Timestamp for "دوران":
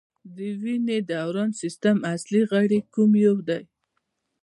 1.11-1.49